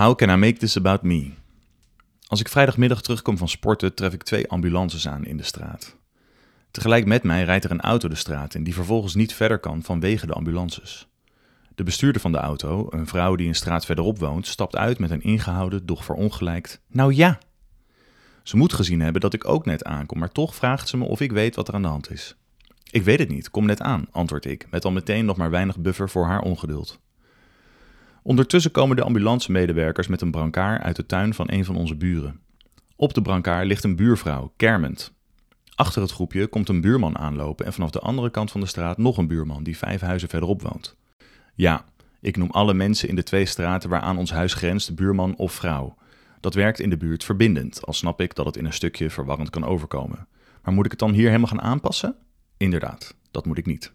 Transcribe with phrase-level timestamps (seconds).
[0.00, 1.30] How can I make this about me?
[2.26, 5.96] Als ik vrijdagmiddag terugkom van sporten, tref ik twee ambulances aan in de straat.
[6.70, 9.82] Tegelijk met mij rijdt er een auto de straat in die vervolgens niet verder kan
[9.82, 11.08] vanwege de ambulances.
[11.74, 15.10] De bestuurder van de auto, een vrouw die een straat verderop woont, stapt uit met
[15.10, 17.38] een ingehouden, doch verongelijkt: Nou ja!
[18.42, 21.20] Ze moet gezien hebben dat ik ook net aankom, maar toch vraagt ze me of
[21.20, 22.36] ik weet wat er aan de hand is.
[22.90, 25.78] Ik weet het niet, kom net aan, antwoord ik, met al meteen nog maar weinig
[25.78, 27.00] buffer voor haar ongeduld.
[28.30, 32.40] Ondertussen komen de ambulancemedewerkers met een brancard uit de tuin van een van onze buren.
[32.96, 35.12] Op de brancard ligt een buurvrouw, kermend.
[35.74, 38.98] Achter het groepje komt een buurman aanlopen en vanaf de andere kant van de straat
[38.98, 40.96] nog een buurman die vijf huizen verderop woont.
[41.54, 41.84] Ja,
[42.20, 45.96] ik noem alle mensen in de twee straten waaraan ons huis grenst buurman of vrouw.
[46.40, 49.50] Dat werkt in de buurt verbindend, al snap ik dat het in een stukje verwarrend
[49.50, 50.28] kan overkomen.
[50.62, 52.16] Maar moet ik het dan hier helemaal gaan aanpassen?
[52.56, 53.92] Inderdaad, dat moet ik niet.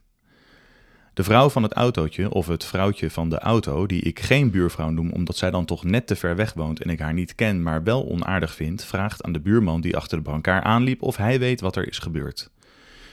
[1.16, 4.90] De vrouw van het autootje, of het vrouwtje van de auto, die ik geen buurvrouw
[4.90, 7.64] noem omdat zij dan toch net te ver weg woont en ik haar niet ken,
[7.64, 11.40] maar wel onaardig vind, vraagt aan de buurman die achter de brancard aanliep of hij
[11.40, 12.49] weet wat er is gebeurd.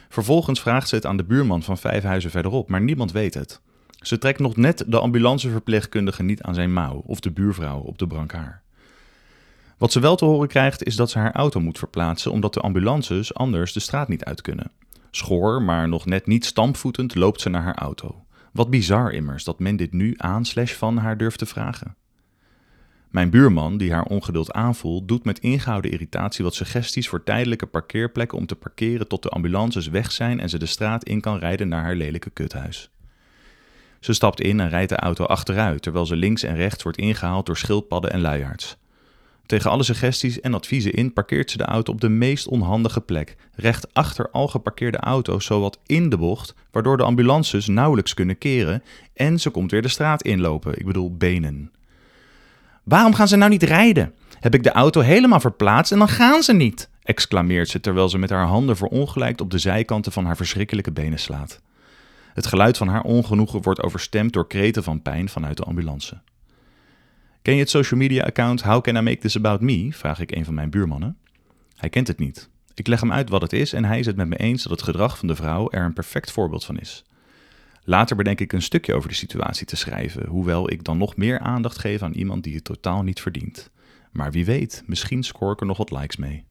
[0.09, 3.61] Vervolgens vraagt ze het aan de buurman van vijf huizen verderop, maar niemand weet het.
[4.01, 8.07] Ze trekt nog net de ambulanceverpleegkundige niet aan zijn mouw of de buurvrouw op de
[8.07, 8.61] brancard.
[9.79, 12.61] Wat ze wel te horen krijgt is dat ze haar auto moet verplaatsen omdat de
[12.61, 14.71] ambulances anders de straat niet uit kunnen.
[15.15, 18.25] Schoor, maar nog net niet stampvoetend, loopt ze naar haar auto.
[18.53, 21.97] Wat bizar immers dat men dit nu aan slash van haar durft te vragen.
[23.11, 28.39] Mijn buurman, die haar ongeduld aanvoelt, doet met ingehouden irritatie wat suggesties voor tijdelijke parkeerplekken
[28.39, 31.69] om te parkeren tot de ambulances weg zijn en ze de straat in kan rijden
[31.69, 32.91] naar haar lelijke kuthuis.
[34.01, 37.47] Ze stapt in en rijdt de auto achteruit, terwijl ze links en rechts wordt ingehaald
[37.47, 38.77] door schildpadden en luiaards.
[39.53, 43.37] Tegen alle suggesties en adviezen in parkeert ze de auto op de meest onhandige plek,
[43.55, 48.83] recht achter al geparkeerde auto's, zowat in de bocht, waardoor de ambulances nauwelijks kunnen keren
[49.15, 51.71] en ze komt weer de straat inlopen, ik bedoel benen.
[52.83, 54.15] Waarom gaan ze nou niet rijden?
[54.41, 58.19] Heb ik de auto helemaal verplaatst en dan gaan ze niet, exclameert ze terwijl ze
[58.19, 61.61] met haar handen verongelijkt op de zijkanten van haar verschrikkelijke benen slaat.
[62.35, 66.21] Het geluid van haar ongenoegen wordt overstemd door kreten van pijn vanuit de ambulance.
[67.43, 69.89] Ken je het social media account How Can I Make This About Me?
[69.93, 71.17] vraag ik een van mijn buurmannen.
[71.77, 72.49] Hij kent het niet.
[72.75, 74.73] Ik leg hem uit wat het is en hij is het met me eens dat
[74.73, 77.05] het gedrag van de vrouw er een perfect voorbeeld van is.
[77.85, 81.39] Later bedenk ik een stukje over de situatie te schrijven, hoewel ik dan nog meer
[81.39, 83.71] aandacht geef aan iemand die het totaal niet verdient.
[84.13, 86.45] Maar wie weet, misschien score ik er nog wat likes mee.